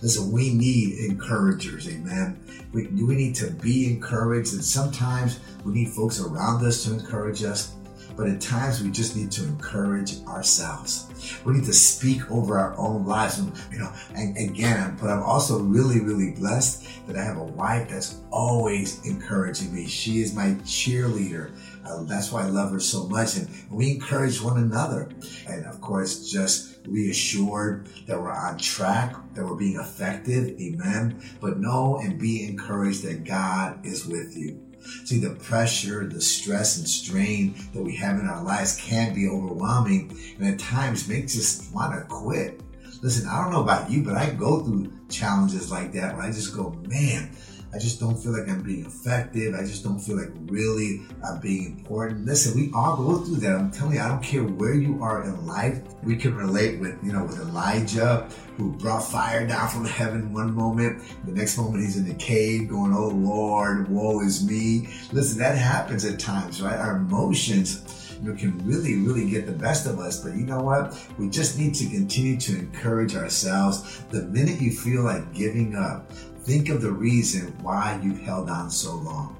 Listen, 0.02 0.30
we 0.30 0.54
need 0.54 0.98
encouragers, 1.10 1.88
amen. 1.88 2.38
We, 2.72 2.86
we 2.88 3.16
need 3.16 3.34
to 3.36 3.50
be 3.50 3.90
encouraged, 3.90 4.52
and 4.52 4.64
sometimes 4.64 5.40
we 5.64 5.72
need 5.72 5.88
folks 5.90 6.20
around 6.20 6.64
us 6.64 6.84
to 6.84 6.94
encourage 6.94 7.42
us. 7.42 7.74
But 8.18 8.26
at 8.26 8.40
times 8.40 8.82
we 8.82 8.90
just 8.90 9.14
need 9.14 9.30
to 9.30 9.44
encourage 9.44 10.24
ourselves. 10.26 11.06
We 11.44 11.52
need 11.52 11.66
to 11.66 11.72
speak 11.72 12.28
over 12.32 12.58
our 12.58 12.76
own 12.76 13.06
lives. 13.06 13.38
And, 13.38 13.52
you 13.70 13.78
know, 13.78 13.92
and 14.12 14.36
again, 14.36 14.98
but 15.00 15.08
I'm 15.08 15.22
also 15.22 15.60
really, 15.60 16.00
really 16.00 16.32
blessed 16.32 16.84
that 17.06 17.16
I 17.16 17.22
have 17.22 17.36
a 17.36 17.44
wife 17.44 17.88
that's 17.88 18.20
always 18.32 19.06
encouraging 19.06 19.72
me. 19.72 19.86
She 19.86 20.20
is 20.20 20.34
my 20.34 20.48
cheerleader. 20.64 21.52
Uh, 21.86 22.02
that's 22.02 22.32
why 22.32 22.42
I 22.42 22.48
love 22.48 22.72
her 22.72 22.80
so 22.80 23.06
much. 23.06 23.36
And 23.36 23.48
we 23.70 23.92
encourage 23.92 24.42
one 24.42 24.58
another. 24.58 25.10
And 25.48 25.64
of 25.66 25.80
course, 25.80 26.28
just 26.28 26.78
reassured 26.88 27.86
that 28.08 28.20
we're 28.20 28.32
on 28.32 28.58
track, 28.58 29.14
that 29.34 29.44
we're 29.44 29.54
being 29.54 29.78
effective. 29.78 30.60
Amen. 30.60 31.22
But 31.40 31.60
know 31.60 32.00
and 32.02 32.18
be 32.18 32.48
encouraged 32.48 33.04
that 33.04 33.22
God 33.22 33.86
is 33.86 34.06
with 34.06 34.36
you. 34.36 34.67
See, 35.04 35.18
the 35.18 35.30
pressure, 35.30 36.06
the 36.06 36.20
stress 36.20 36.78
and 36.78 36.88
strain 36.88 37.54
that 37.72 37.82
we 37.82 37.96
have 37.96 38.18
in 38.18 38.26
our 38.26 38.42
lives 38.42 38.80
can 38.80 39.14
be 39.14 39.28
overwhelming 39.28 40.16
and 40.38 40.48
at 40.48 40.58
times 40.58 41.08
makes 41.08 41.36
us 41.38 41.70
want 41.72 41.94
to 41.94 42.06
quit. 42.08 42.60
Listen, 43.02 43.28
I 43.28 43.42
don't 43.42 43.52
know 43.52 43.62
about 43.62 43.90
you, 43.90 44.02
but 44.02 44.16
I 44.16 44.30
go 44.30 44.60
through 44.60 44.92
challenges 45.08 45.70
like 45.70 45.92
that 45.92 46.16
where 46.16 46.24
I 46.24 46.32
just 46.32 46.54
go, 46.54 46.70
man, 46.88 47.30
I 47.74 47.78
just 47.78 48.00
don't 48.00 48.16
feel 48.16 48.32
like 48.32 48.48
I'm 48.48 48.62
being 48.62 48.86
effective. 48.86 49.54
I 49.54 49.60
just 49.60 49.84
don't 49.84 49.98
feel 49.98 50.16
like 50.16 50.30
really 50.46 51.02
I'm 51.22 51.38
being 51.40 51.78
important. 51.78 52.24
Listen, 52.24 52.58
we 52.58 52.72
all 52.74 52.96
go 52.96 53.18
through 53.18 53.36
that. 53.36 53.54
I'm 53.54 53.70
telling 53.70 53.96
you, 53.96 54.00
I 54.00 54.08
don't 54.08 54.22
care 54.22 54.42
where 54.42 54.74
you 54.74 55.02
are 55.02 55.22
in 55.24 55.46
life. 55.46 55.82
We 56.02 56.16
can 56.16 56.34
relate 56.34 56.80
with, 56.80 56.96
you 57.02 57.12
know, 57.12 57.24
with 57.24 57.38
Elijah, 57.38 58.26
who 58.56 58.72
brought 58.72 59.00
fire 59.00 59.46
down 59.46 59.68
from 59.68 59.84
heaven 59.84 60.32
one 60.32 60.54
moment. 60.54 61.02
The 61.26 61.32
next 61.32 61.58
moment 61.58 61.82
he's 61.82 61.98
in 61.98 62.08
the 62.08 62.14
cave 62.14 62.70
going, 62.70 62.94
Oh 62.94 63.08
Lord, 63.08 63.88
woe 63.88 64.20
is 64.20 64.42
me. 64.48 64.88
Listen, 65.12 65.38
that 65.38 65.58
happens 65.58 66.06
at 66.06 66.18
times, 66.18 66.62
right? 66.62 66.78
Our 66.78 66.96
emotions 66.96 68.08
you 68.22 68.34
can 68.34 68.58
really, 68.66 68.96
really 68.96 69.30
get 69.30 69.46
the 69.46 69.52
best 69.52 69.86
of 69.86 69.98
us. 69.98 70.22
But 70.22 70.34
you 70.34 70.44
know 70.44 70.60
what? 70.60 70.98
We 71.18 71.28
just 71.28 71.58
need 71.58 71.74
to 71.76 71.88
continue 71.88 72.38
to 72.40 72.58
encourage 72.58 73.14
ourselves. 73.14 74.02
The 74.10 74.22
minute 74.22 74.60
you 74.60 74.72
feel 74.72 75.02
like 75.02 75.32
giving 75.32 75.76
up, 75.76 76.10
Think 76.48 76.70
of 76.70 76.80
the 76.80 76.90
reason 76.90 77.48
why 77.60 78.00
you've 78.02 78.22
held 78.22 78.48
on 78.48 78.70
so 78.70 78.94
long. 78.96 79.36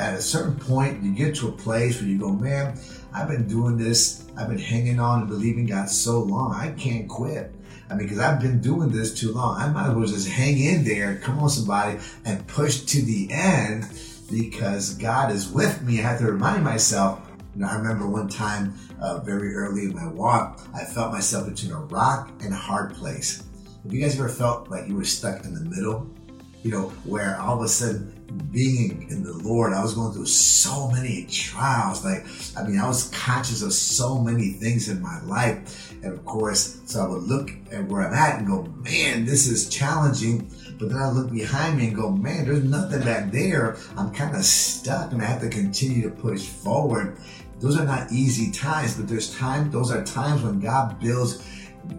At 0.00 0.14
a 0.14 0.20
certain 0.20 0.56
point, 0.56 1.04
you 1.04 1.14
get 1.14 1.36
to 1.36 1.46
a 1.46 1.52
place 1.52 2.00
where 2.00 2.10
you 2.10 2.18
go, 2.18 2.32
man, 2.32 2.76
I've 3.14 3.28
been 3.28 3.46
doing 3.46 3.76
this, 3.76 4.24
I've 4.36 4.48
been 4.48 4.58
hanging 4.58 4.98
on 4.98 5.20
and 5.20 5.28
believing 5.28 5.66
God 5.66 5.88
so 5.88 6.18
long, 6.18 6.52
I 6.52 6.72
can't 6.72 7.08
quit. 7.08 7.54
I 7.88 7.94
mean, 7.94 8.08
because 8.08 8.18
I've 8.18 8.40
been 8.40 8.60
doing 8.60 8.90
this 8.90 9.14
too 9.14 9.30
long. 9.30 9.56
I 9.56 9.68
might 9.68 9.90
as 9.90 9.94
well 9.94 10.04
just 10.04 10.28
hang 10.28 10.58
in 10.58 10.82
there, 10.82 11.20
come 11.22 11.38
on, 11.38 11.48
somebody, 11.48 12.00
and 12.24 12.44
push 12.48 12.80
to 12.80 13.02
the 13.02 13.28
end 13.30 13.86
because 14.28 14.94
God 14.94 15.30
is 15.30 15.48
with 15.48 15.80
me. 15.82 16.00
I 16.00 16.08
have 16.08 16.18
to 16.18 16.26
remind 16.26 16.64
myself. 16.64 17.20
You 17.54 17.60
know, 17.60 17.68
I 17.68 17.76
remember 17.76 18.08
one 18.08 18.26
time, 18.26 18.74
uh, 19.00 19.20
very 19.20 19.54
early 19.54 19.84
in 19.84 19.94
my 19.94 20.08
walk, 20.08 20.60
I 20.74 20.82
felt 20.82 21.12
myself 21.12 21.48
between 21.48 21.70
a 21.70 21.82
rock 21.82 22.32
and 22.40 22.52
a 22.52 22.56
hard 22.56 22.94
place. 22.94 23.44
Have 23.84 23.94
you 23.94 24.00
guys 24.00 24.18
ever 24.18 24.28
felt 24.28 24.68
like 24.68 24.88
you 24.88 24.96
were 24.96 25.04
stuck 25.04 25.44
in 25.44 25.54
the 25.54 25.60
middle? 25.60 26.10
You 26.62 26.70
know, 26.70 26.88
where 27.04 27.40
all 27.40 27.58
of 27.58 27.64
a 27.64 27.68
sudden 27.68 28.12
being 28.50 29.08
in 29.10 29.22
the 29.22 29.32
Lord, 29.32 29.72
I 29.72 29.82
was 29.82 29.94
going 29.94 30.12
through 30.12 30.26
so 30.26 30.90
many 30.90 31.26
trials. 31.30 32.04
Like, 32.04 32.26
I 32.56 32.66
mean, 32.66 32.78
I 32.78 32.86
was 32.86 33.08
conscious 33.10 33.62
of 33.62 33.72
so 33.72 34.18
many 34.18 34.50
things 34.50 34.88
in 34.88 35.00
my 35.00 35.22
life. 35.22 35.92
And 36.02 36.12
of 36.12 36.24
course, 36.24 36.80
so 36.86 37.04
I 37.04 37.08
would 37.08 37.22
look 37.22 37.50
at 37.72 37.86
where 37.86 38.06
I'm 38.06 38.14
at 38.14 38.38
and 38.38 38.46
go, 38.46 38.62
man, 38.82 39.24
this 39.24 39.46
is 39.46 39.68
challenging. 39.68 40.50
But 40.78 40.90
then 40.90 40.98
I 40.98 41.10
look 41.10 41.32
behind 41.32 41.78
me 41.78 41.88
and 41.88 41.96
go, 41.96 42.10
man, 42.10 42.44
there's 42.44 42.64
nothing 42.64 43.00
back 43.00 43.32
there. 43.32 43.76
I'm 43.96 44.12
kind 44.12 44.36
of 44.36 44.44
stuck 44.44 45.12
and 45.12 45.22
I 45.22 45.26
have 45.26 45.40
to 45.40 45.48
continue 45.48 46.02
to 46.02 46.10
push 46.10 46.46
forward. 46.46 47.18
Those 47.60 47.78
are 47.78 47.84
not 47.84 48.12
easy 48.12 48.52
times, 48.52 48.96
but 48.96 49.08
there's 49.08 49.36
time, 49.36 49.70
those 49.70 49.90
are 49.90 50.04
times 50.04 50.42
when 50.42 50.60
God 50.60 51.00
builds, 51.00 51.44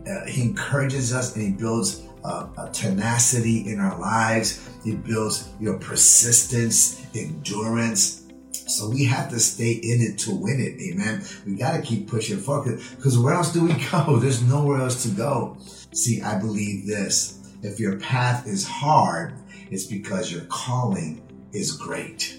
uh, 0.08 0.26
He 0.26 0.44
encourages 0.44 1.14
us 1.14 1.36
and 1.36 1.44
He 1.44 1.52
builds 1.52 2.04
uh, 2.24 2.48
a 2.58 2.70
tenacity 2.72 3.72
in 3.72 3.80
our 3.80 4.00
lives. 4.00 4.70
It 4.86 5.04
builds 5.04 5.50
your 5.60 5.78
persistence, 5.78 7.06
endurance. 7.16 8.24
So 8.52 8.90
we 8.90 9.06
have 9.06 9.30
to 9.32 9.40
stay 9.40 9.72
in 9.72 10.02
it 10.02 10.20
to 10.20 10.36
win 10.36 10.60
it. 10.60 10.80
Amen. 10.82 11.24
We 11.46 11.56
got 11.56 11.76
to 11.76 11.82
keep 11.82 12.08
pushing 12.08 12.38
forward 12.38 12.82
because 12.96 13.18
where 13.18 13.34
else 13.34 13.52
do 13.52 13.64
we 13.64 13.74
go? 13.92 14.18
There's 14.18 14.44
nowhere 14.44 14.82
else 14.82 15.04
to 15.04 15.10
go. 15.10 15.58
See, 15.94 16.22
I 16.22 16.40
believe 16.40 16.86
this. 16.86 17.40
If 17.62 17.80
your 17.80 17.98
path 18.00 18.48
is 18.48 18.66
hard, 18.66 19.34
it's 19.72 19.86
because 19.86 20.32
your 20.32 20.46
calling 20.46 21.22
is 21.52 21.72
great. 21.72 22.38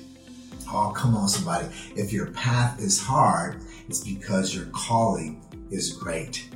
Oh, 0.72 0.92
come 0.94 1.16
on, 1.16 1.28
somebody. 1.28 1.66
If 1.96 2.12
your 2.12 2.30
path 2.30 2.80
is 2.80 3.00
hard, 3.00 3.60
it's 3.88 4.04
because 4.04 4.54
your 4.54 4.66
calling 4.66 5.42
is 5.70 5.92
great. 5.92 6.48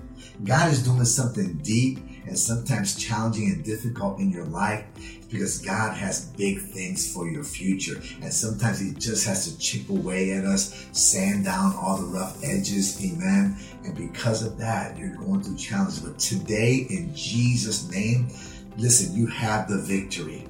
God 0.45 0.73
is 0.73 0.85
doing 0.85 1.05
something 1.05 1.59
deep 1.59 1.99
and 2.27 2.39
sometimes 2.39 2.97
challenging 2.97 3.51
and 3.51 3.65
difficult 3.65 4.19
in 4.19 4.31
your 4.31 4.47
life 4.47 4.85
because 5.31 5.59
God 5.59 5.97
has 5.97 6.27
big 6.27 6.61
things 6.61 7.13
for 7.13 7.29
your 7.29 7.45
future. 7.45 8.01
And 8.23 8.33
sometimes 8.33 8.81
He 8.81 8.93
just 8.93 9.27
has 9.27 9.51
to 9.51 9.59
chip 9.59 9.89
away 9.91 10.33
at 10.33 10.45
us, 10.45 10.87
sand 10.93 11.45
down 11.45 11.75
all 11.77 11.97
the 11.99 12.07
rough 12.07 12.43
edges. 12.43 13.05
Amen. 13.05 13.57
And 13.85 13.97
because 13.97 14.43
of 14.43 14.57
that, 14.59 14.97
you're 14.97 15.17
going 15.17 15.43
through 15.43 15.57
challenges. 15.57 16.01
But 16.01 16.19
today, 16.19 16.87
in 16.89 17.15
Jesus' 17.15 17.91
name, 17.91 18.29
listen, 18.77 19.15
you 19.15 19.27
have 19.27 19.69
the 19.69 19.79
victory. 19.79 20.47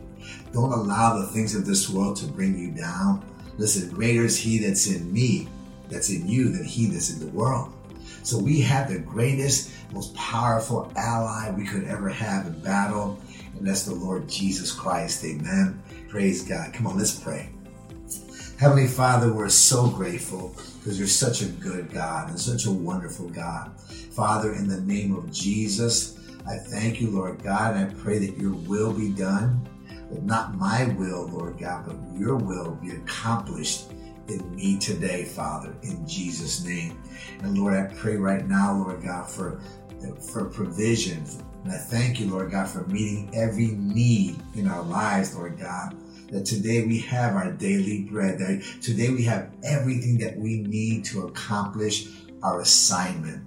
Don't 0.52 0.72
allow 0.72 1.18
the 1.18 1.26
things 1.28 1.54
of 1.54 1.66
this 1.66 1.88
world 1.90 2.16
to 2.16 2.26
bring 2.26 2.56
you 2.58 2.70
down. 2.70 3.24
Listen, 3.58 3.88
greater 3.90 4.24
is 4.24 4.38
He 4.38 4.58
that's 4.58 4.86
in 4.86 5.12
me, 5.12 5.48
that's 5.88 6.10
in 6.10 6.28
you, 6.28 6.50
than 6.50 6.64
He 6.64 6.86
that's 6.86 7.10
in 7.10 7.20
the 7.20 7.32
world. 7.32 7.73
So 8.24 8.38
we 8.38 8.62
have 8.62 8.88
the 8.88 8.98
greatest, 8.98 9.70
most 9.92 10.14
powerful 10.14 10.90
ally 10.96 11.50
we 11.50 11.66
could 11.66 11.84
ever 11.84 12.08
have 12.08 12.46
in 12.46 12.58
battle, 12.60 13.20
and 13.54 13.66
that's 13.66 13.84
the 13.84 13.94
Lord 13.94 14.26
Jesus 14.30 14.72
Christ. 14.72 15.22
Amen. 15.26 15.80
Praise 16.08 16.42
God. 16.42 16.72
Come 16.72 16.86
on, 16.86 16.96
let's 16.96 17.14
pray. 17.14 17.50
Heavenly 18.58 18.86
Father, 18.86 19.30
we're 19.30 19.50
so 19.50 19.88
grateful 19.88 20.56
because 20.78 20.98
you're 20.98 21.06
such 21.06 21.42
a 21.42 21.46
good 21.46 21.92
God 21.92 22.30
and 22.30 22.40
such 22.40 22.64
a 22.64 22.70
wonderful 22.70 23.28
God. 23.28 23.78
Father, 24.12 24.54
in 24.54 24.68
the 24.68 24.80
name 24.80 25.14
of 25.14 25.30
Jesus, 25.30 26.18
I 26.48 26.56
thank 26.56 27.02
you, 27.02 27.10
Lord 27.10 27.42
God, 27.42 27.76
and 27.76 27.90
I 27.90 27.94
pray 27.94 28.18
that 28.20 28.38
your 28.38 28.54
will 28.54 28.94
be 28.94 29.10
done, 29.10 29.68
but 30.10 30.22
not 30.22 30.54
my 30.54 30.86
will, 30.98 31.26
Lord 31.28 31.58
God, 31.58 31.84
but 31.86 31.96
your 32.18 32.36
will 32.36 32.78
be 32.82 32.92
accomplished 32.92 33.90
in 34.28 34.54
me 34.54 34.78
today, 34.78 35.24
Father, 35.24 35.74
in 35.82 36.06
Jesus' 36.06 36.64
name. 36.64 37.00
And 37.42 37.58
Lord, 37.58 37.74
I 37.74 37.92
pray 37.94 38.16
right 38.16 38.46
now, 38.46 38.74
Lord 38.76 39.02
God, 39.02 39.28
for, 39.28 39.60
for 40.32 40.46
provision. 40.46 41.24
And 41.64 41.72
I 41.72 41.78
thank 41.78 42.20
you, 42.20 42.30
Lord 42.30 42.50
God, 42.50 42.68
for 42.68 42.86
meeting 42.86 43.30
every 43.34 43.68
need 43.68 44.36
in 44.54 44.68
our 44.68 44.82
lives, 44.82 45.34
Lord 45.34 45.58
God. 45.58 45.96
That 46.30 46.44
today 46.44 46.84
we 46.84 47.00
have 47.00 47.34
our 47.34 47.52
daily 47.52 48.02
bread. 48.04 48.38
That 48.38 48.62
today 48.82 49.10
we 49.10 49.22
have 49.24 49.50
everything 49.62 50.18
that 50.18 50.36
we 50.36 50.58
need 50.58 51.04
to 51.06 51.26
accomplish 51.26 52.08
our 52.42 52.60
assignment. 52.60 53.44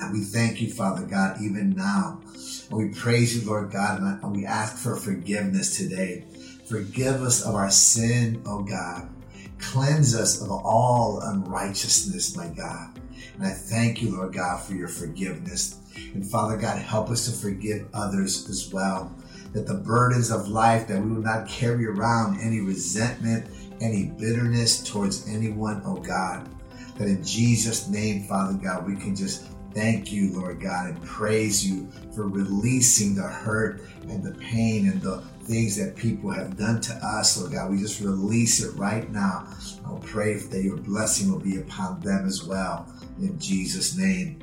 And 0.00 0.12
we 0.12 0.20
thank 0.20 0.60
you, 0.60 0.70
Father 0.72 1.04
God, 1.04 1.40
even 1.42 1.70
now. 1.70 2.20
And 2.70 2.78
we 2.78 2.88
praise 2.88 3.36
you, 3.36 3.48
Lord 3.48 3.70
God, 3.70 4.00
and 4.00 4.34
we 4.34 4.46
ask 4.46 4.76
for 4.76 4.96
forgiveness 4.96 5.76
today. 5.76 6.24
Forgive 6.66 7.22
us 7.22 7.42
of 7.42 7.54
our 7.56 7.70
sin, 7.70 8.42
oh 8.46 8.62
God. 8.62 9.08
Cleanse 9.60 10.14
us 10.14 10.42
of 10.42 10.50
all 10.50 11.20
unrighteousness, 11.20 12.36
my 12.36 12.48
God. 12.48 12.98
And 13.34 13.46
I 13.46 13.50
thank 13.50 14.02
you, 14.02 14.16
Lord 14.16 14.34
God, 14.34 14.62
for 14.62 14.74
your 14.74 14.88
forgiveness. 14.88 15.78
And 16.14 16.26
Father 16.26 16.56
God, 16.56 16.78
help 16.78 17.10
us 17.10 17.26
to 17.26 17.32
forgive 17.32 17.86
others 17.92 18.48
as 18.48 18.72
well. 18.72 19.14
That 19.52 19.66
the 19.66 19.74
burdens 19.74 20.30
of 20.30 20.48
life, 20.48 20.88
that 20.88 21.02
we 21.02 21.10
will 21.10 21.22
not 21.22 21.48
carry 21.48 21.86
around 21.86 22.40
any 22.40 22.60
resentment, 22.60 23.46
any 23.80 24.06
bitterness 24.06 24.82
towards 24.82 25.28
anyone, 25.28 25.82
oh 25.84 25.96
God. 25.96 26.48
That 26.98 27.08
in 27.08 27.24
Jesus' 27.24 27.88
name, 27.88 28.24
Father 28.24 28.58
God, 28.62 28.86
we 28.86 28.96
can 28.96 29.16
just 29.16 29.46
thank 29.74 30.12
you, 30.12 30.32
Lord 30.32 30.60
God, 30.60 30.90
and 30.90 31.02
praise 31.02 31.66
you 31.66 31.88
for 32.14 32.28
releasing 32.28 33.14
the 33.14 33.22
hurt 33.22 33.82
and 34.08 34.22
the 34.22 34.32
pain 34.32 34.88
and 34.88 35.00
the 35.00 35.22
things 35.42 35.76
that 35.76 35.96
people 35.96 36.30
have 36.30 36.56
done 36.56 36.80
to 36.82 36.94
us, 36.94 37.38
Lord 37.38 37.52
God. 37.52 37.70
We 37.70 37.78
just 37.78 38.00
release 38.00 38.62
it 38.62 38.76
right 38.76 39.10
now. 39.10 39.48
I'll 39.86 39.98
pray 39.98 40.34
that 40.34 40.62
your 40.62 40.76
blessing 40.76 41.30
will 41.30 41.40
be 41.40 41.58
upon 41.58 42.00
them 42.00 42.26
as 42.26 42.44
well. 42.44 42.86
In 43.20 43.38
Jesus' 43.38 43.96
name. 43.96 44.40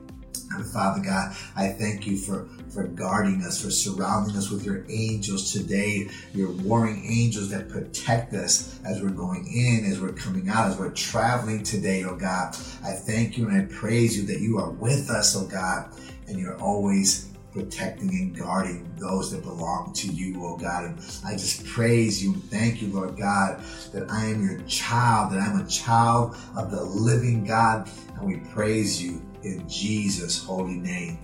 And 0.51 0.65
Father 0.65 1.01
God, 1.03 1.35
I 1.57 1.67
thank 1.67 2.07
you 2.07 2.15
for, 2.15 2.47
for 2.69 2.83
guarding 2.83 3.41
us, 3.43 3.61
for 3.61 3.69
surrounding 3.69 4.37
us 4.37 4.49
with 4.49 4.63
your 4.63 4.85
angels 4.87 5.51
today, 5.51 6.09
your 6.33 6.51
warring 6.51 7.03
angels 7.05 7.49
that 7.49 7.67
protect 7.67 8.33
us 8.33 8.79
as 8.85 9.01
we're 9.01 9.09
going 9.09 9.45
in, 9.47 9.91
as 9.91 9.99
we're 9.99 10.13
coming 10.13 10.47
out, 10.47 10.67
as 10.67 10.77
we're 10.77 10.91
traveling 10.91 11.63
today, 11.63 12.05
oh 12.05 12.15
God. 12.15 12.55
I 12.83 12.93
thank 12.93 13.37
you 13.37 13.49
and 13.49 13.61
I 13.61 13.65
praise 13.65 14.17
you 14.17 14.25
that 14.27 14.39
you 14.39 14.57
are 14.57 14.71
with 14.71 15.09
us, 15.09 15.35
oh 15.35 15.45
God, 15.45 15.91
and 16.27 16.39
you're 16.39 16.57
always 16.59 17.29
protecting 17.53 18.09
and 18.09 18.37
guarding 18.37 18.89
those 18.97 19.31
that 19.31 19.43
belong 19.43 19.93
to 19.93 20.07
you, 20.07 20.43
oh 20.43 20.57
God. 20.57 20.85
And 20.85 20.99
I 21.25 21.33
just 21.33 21.65
praise 21.65 22.23
you 22.23 22.33
and 22.33 22.43
thank 22.45 22.81
you, 22.81 22.89
Lord 22.89 23.17
God, 23.17 23.61
that 23.93 24.09
I 24.11 24.25
am 24.25 24.43
your 24.43 24.59
child, 24.61 25.33
that 25.33 25.39
I'm 25.39 25.59
a 25.59 25.67
child 25.67 26.35
of 26.55 26.71
the 26.71 26.83
living 26.83 27.43
God. 27.43 27.89
And 28.15 28.27
we 28.27 28.37
praise 28.51 29.01
you 29.01 29.21
in 29.43 29.67
Jesus' 29.67 30.43
holy 30.43 30.75
name. 30.75 31.19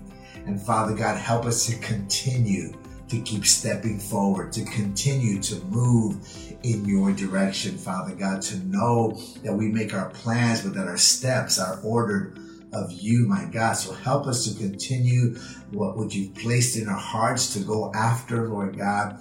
And 0.46 0.62
Father 0.62 0.94
God, 0.94 1.18
help 1.18 1.46
us 1.46 1.66
to 1.68 1.78
continue 1.78 2.74
to 3.10 3.20
keep 3.22 3.46
stepping 3.46 4.00
forward, 4.00 4.52
to 4.54 4.64
continue 4.66 5.42
to 5.42 5.56
move 5.66 6.18
in 6.64 6.86
your 6.86 7.12
direction, 7.12 7.78
Father 7.78 8.16
God, 8.16 8.42
to 8.42 8.58
know 8.66 9.20
that 9.44 9.54
we 9.54 9.68
make 9.68 9.94
our 9.94 10.10
plans, 10.10 10.62
but 10.62 10.74
that 10.74 10.88
our 10.88 10.98
steps 10.98 11.60
are 11.60 11.80
ordered 11.84 12.40
of 12.74 12.92
you, 12.92 13.28
my 13.28 13.46
God. 13.46 13.74
So 13.74 13.94
help 13.94 14.28
us 14.28 14.46
to 14.48 14.58
continue 14.58 15.36
what, 15.72 15.98
what 15.98 16.14
you've 16.14 16.34
placed 16.36 16.78
in 16.78 16.88
our 16.88 16.98
hearts 16.98 17.54
to 17.54 17.60
go 17.60 17.92
after, 17.94 18.48
Lord 18.50 18.78
God. 18.78 19.20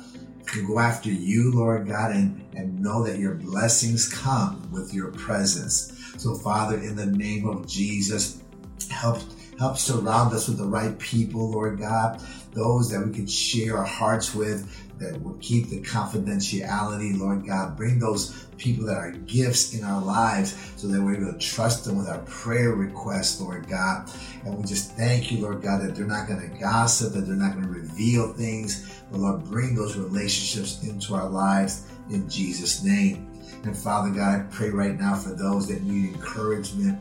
to 0.53 0.67
go 0.67 0.79
after 0.79 1.11
you, 1.11 1.53
Lord 1.53 1.87
God, 1.87 2.11
and, 2.13 2.45
and 2.55 2.81
know 2.81 3.03
that 3.05 3.19
your 3.19 3.35
blessings 3.35 4.13
come 4.13 4.69
with 4.73 4.93
your 4.93 5.13
presence. 5.13 5.93
So, 6.19 6.35
Father, 6.35 6.77
in 6.79 6.97
the 6.97 7.07
name 7.07 7.49
of 7.49 7.67
Jesus, 7.67 8.43
help 8.91 9.19
help 9.59 9.79
surround 9.79 10.35
us 10.35 10.49
with 10.49 10.59
the 10.59 10.67
right 10.67 10.99
people, 10.99 11.51
Lord 11.51 11.79
God, 11.79 12.21
those 12.53 12.91
that 12.91 13.07
we 13.07 13.13
can 13.13 13.27
share 13.27 13.79
our 13.79 13.85
hearts 13.85 14.35
with, 14.35 14.69
that 14.99 15.21
will 15.23 15.37
keep 15.41 15.69
the 15.69 15.81
confidentiality, 15.83 17.19
Lord 17.19 17.47
God. 17.47 17.77
Bring 17.77 17.99
those 17.99 18.47
people 18.57 18.87
that 18.87 18.97
are 18.97 19.11
gifts 19.11 19.75
in 19.75 19.83
our 19.83 20.01
lives 20.01 20.57
so 20.77 20.87
that 20.87 21.03
we're 21.03 21.17
able 21.17 21.33
to 21.33 21.39
trust 21.39 21.85
them 21.85 21.99
with 21.99 22.09
our 22.09 22.21
prayer 22.21 22.71
requests, 22.71 23.41
Lord 23.41 23.69
God. 23.69 24.09
And 24.45 24.57
we 24.57 24.65
just 24.65 24.93
thank 24.97 25.33
you, 25.33 25.41
Lord 25.41 25.61
God, 25.63 25.83
that 25.83 25.97
they're 25.97 26.07
not 26.07 26.29
going 26.29 26.41
to 26.41 26.59
gossip, 26.59 27.15
that 27.15 27.23
they're 27.23 27.35
not 27.35 27.55
going 27.55 27.65
to 27.65 27.73
reveal 27.73 28.33
things, 28.33 29.03
but 29.11 29.21
Lord, 29.21 29.45
bring 29.45 29.75
those 29.75 29.97
relationships 29.97 30.83
into 30.85 31.15
our 31.15 31.29
lives 31.29 31.87
in 32.11 32.29
Jesus' 32.29 32.85
name. 32.85 33.29
And 33.65 33.77
Father 33.77 34.11
God, 34.11 34.41
I 34.41 34.43
pray 34.51 34.71
right 34.71 34.99
now 34.99 35.15
for 35.17 35.31
those 35.31 35.67
that 35.69 35.83
need 35.83 36.15
encouragement. 36.15 36.99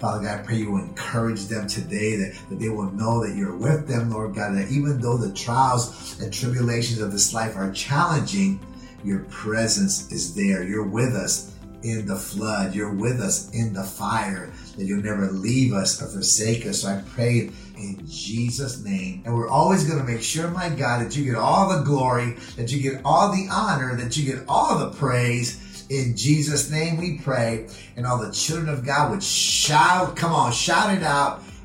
Father 0.00 0.24
God, 0.24 0.40
I 0.40 0.42
pray 0.42 0.56
you 0.56 0.72
will 0.72 0.82
encourage 0.82 1.46
them 1.46 1.66
today, 1.66 2.16
that, 2.16 2.34
that 2.48 2.58
they 2.58 2.70
will 2.70 2.90
know 2.92 3.24
that 3.24 3.36
you're 3.36 3.56
with 3.56 3.86
them, 3.86 4.10
Lord 4.10 4.34
God, 4.34 4.56
that 4.56 4.70
even 4.70 4.98
though 4.98 5.18
the 5.18 5.32
trials 5.34 6.18
and 6.20 6.32
tribulations 6.32 7.00
of 7.00 7.12
this 7.12 7.34
life 7.34 7.54
are 7.54 7.70
challenging, 7.72 8.58
your 9.04 9.20
presence 9.24 10.10
is 10.10 10.34
there. 10.34 10.64
You're 10.64 10.88
with 10.88 11.14
us 11.14 11.54
in 11.82 12.06
the 12.06 12.16
flood. 12.16 12.74
You're 12.74 12.94
with 12.94 13.20
us 13.20 13.50
in 13.50 13.74
the 13.74 13.84
fire, 13.84 14.50
that 14.76 14.84
you'll 14.84 15.02
never 15.02 15.30
leave 15.30 15.74
us 15.74 16.00
or 16.02 16.06
forsake 16.06 16.66
us. 16.66 16.82
So 16.82 16.88
I 16.88 17.02
pray 17.14 17.50
in 17.76 18.02
Jesus' 18.06 18.82
name. 18.82 19.22
And 19.24 19.34
we're 19.34 19.48
always 19.48 19.84
going 19.84 19.98
to 19.98 20.04
make 20.04 20.22
sure, 20.22 20.48
my 20.48 20.70
God, 20.70 21.04
that 21.04 21.16
you 21.16 21.24
get 21.24 21.36
all 21.36 21.68
the 21.68 21.84
glory, 21.84 22.36
that 22.56 22.72
you 22.72 22.80
get 22.80 23.02
all 23.04 23.32
the 23.32 23.48
honor, 23.50 23.96
that 23.96 24.16
you 24.16 24.34
get 24.34 24.44
all 24.48 24.78
the 24.78 24.96
praise 24.96 25.66
in 25.90 26.16
Jesus' 26.16 26.70
name 26.70 26.96
we 26.96 27.18
pray. 27.18 27.66
And 27.96 28.06
all 28.06 28.18
the 28.18 28.32
children 28.32 28.68
of 28.68 28.86
God 28.86 29.10
would 29.10 29.22
shout, 29.22 30.16
come 30.16 30.32
on, 30.32 30.52
shout 30.52 30.96
it 30.96 31.02
out. 31.02 31.42